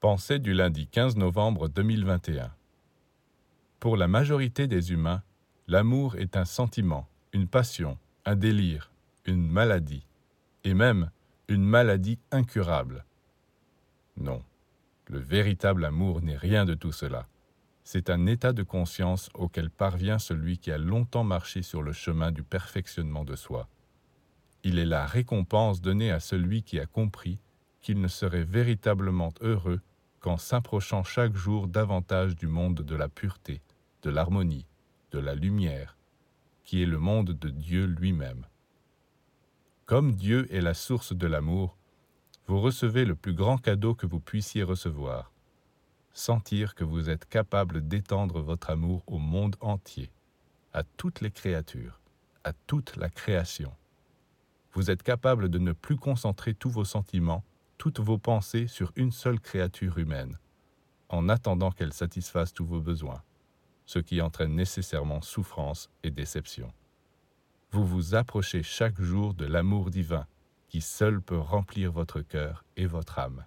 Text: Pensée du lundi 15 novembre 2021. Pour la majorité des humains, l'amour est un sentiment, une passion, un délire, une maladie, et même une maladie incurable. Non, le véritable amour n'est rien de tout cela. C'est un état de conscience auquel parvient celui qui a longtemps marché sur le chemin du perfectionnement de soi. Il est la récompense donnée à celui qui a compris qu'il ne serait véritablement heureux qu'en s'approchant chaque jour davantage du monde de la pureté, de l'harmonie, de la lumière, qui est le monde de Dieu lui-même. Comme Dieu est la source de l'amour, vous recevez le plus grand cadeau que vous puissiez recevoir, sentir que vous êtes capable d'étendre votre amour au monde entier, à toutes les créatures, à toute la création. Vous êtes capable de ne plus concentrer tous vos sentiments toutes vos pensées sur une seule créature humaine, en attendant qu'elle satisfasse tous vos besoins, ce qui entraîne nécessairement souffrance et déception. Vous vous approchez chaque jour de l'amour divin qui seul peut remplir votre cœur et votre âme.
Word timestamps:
Pensée 0.00 0.38
du 0.38 0.54
lundi 0.54 0.86
15 0.86 1.16
novembre 1.16 1.68
2021. 1.68 2.50
Pour 3.80 3.98
la 3.98 4.08
majorité 4.08 4.66
des 4.66 4.92
humains, 4.92 5.22
l'amour 5.68 6.16
est 6.16 6.38
un 6.38 6.46
sentiment, 6.46 7.06
une 7.34 7.46
passion, 7.46 7.98
un 8.24 8.34
délire, 8.34 8.90
une 9.26 9.46
maladie, 9.46 10.06
et 10.64 10.72
même 10.72 11.10
une 11.48 11.64
maladie 11.64 12.18
incurable. 12.30 13.04
Non, 14.16 14.42
le 15.06 15.18
véritable 15.18 15.84
amour 15.84 16.22
n'est 16.22 16.38
rien 16.38 16.64
de 16.64 16.72
tout 16.72 16.92
cela. 16.92 17.26
C'est 17.84 18.08
un 18.08 18.24
état 18.24 18.54
de 18.54 18.62
conscience 18.62 19.28
auquel 19.34 19.68
parvient 19.68 20.18
celui 20.18 20.56
qui 20.56 20.72
a 20.72 20.78
longtemps 20.78 21.24
marché 21.24 21.60
sur 21.60 21.82
le 21.82 21.92
chemin 21.92 22.32
du 22.32 22.42
perfectionnement 22.42 23.26
de 23.26 23.36
soi. 23.36 23.68
Il 24.64 24.78
est 24.78 24.86
la 24.86 25.04
récompense 25.04 25.82
donnée 25.82 26.10
à 26.10 26.20
celui 26.20 26.62
qui 26.62 26.80
a 26.80 26.86
compris 26.86 27.38
qu'il 27.82 28.00
ne 28.00 28.08
serait 28.08 28.44
véritablement 28.44 29.34
heureux 29.42 29.82
qu'en 30.20 30.36
s'approchant 30.36 31.02
chaque 31.02 31.34
jour 31.34 31.66
davantage 31.66 32.36
du 32.36 32.46
monde 32.46 32.82
de 32.82 32.94
la 32.94 33.08
pureté, 33.08 33.60
de 34.02 34.10
l'harmonie, 34.10 34.66
de 35.12 35.18
la 35.18 35.34
lumière, 35.34 35.96
qui 36.64 36.82
est 36.82 36.86
le 36.86 36.98
monde 36.98 37.30
de 37.30 37.48
Dieu 37.48 37.86
lui-même. 37.86 38.46
Comme 39.86 40.12
Dieu 40.12 40.46
est 40.54 40.60
la 40.60 40.74
source 40.74 41.14
de 41.14 41.26
l'amour, 41.26 41.76
vous 42.46 42.60
recevez 42.60 43.04
le 43.04 43.14
plus 43.14 43.34
grand 43.34 43.58
cadeau 43.58 43.94
que 43.94 44.06
vous 44.06 44.20
puissiez 44.20 44.62
recevoir, 44.62 45.32
sentir 46.12 46.74
que 46.74 46.84
vous 46.84 47.10
êtes 47.10 47.28
capable 47.28 47.86
d'étendre 47.86 48.40
votre 48.40 48.70
amour 48.70 49.02
au 49.06 49.18
monde 49.18 49.56
entier, 49.60 50.10
à 50.72 50.82
toutes 50.82 51.20
les 51.20 51.30
créatures, 51.30 52.00
à 52.44 52.52
toute 52.52 52.96
la 52.96 53.08
création. 53.08 53.72
Vous 54.72 54.90
êtes 54.90 55.02
capable 55.02 55.48
de 55.48 55.58
ne 55.58 55.72
plus 55.72 55.96
concentrer 55.96 56.54
tous 56.54 56.70
vos 56.70 56.84
sentiments 56.84 57.42
toutes 57.80 58.00
vos 58.00 58.18
pensées 58.18 58.66
sur 58.66 58.92
une 58.94 59.10
seule 59.10 59.40
créature 59.40 59.96
humaine, 59.96 60.38
en 61.08 61.30
attendant 61.30 61.70
qu'elle 61.70 61.94
satisfasse 61.94 62.52
tous 62.52 62.66
vos 62.66 62.82
besoins, 62.82 63.22
ce 63.86 63.98
qui 63.98 64.20
entraîne 64.20 64.54
nécessairement 64.54 65.22
souffrance 65.22 65.88
et 66.02 66.10
déception. 66.10 66.74
Vous 67.70 67.86
vous 67.86 68.14
approchez 68.14 68.62
chaque 68.62 69.00
jour 69.00 69.32
de 69.32 69.46
l'amour 69.46 69.88
divin 69.88 70.26
qui 70.68 70.82
seul 70.82 71.22
peut 71.22 71.38
remplir 71.38 71.90
votre 71.90 72.20
cœur 72.20 72.66
et 72.76 72.84
votre 72.84 73.18
âme. 73.18 73.46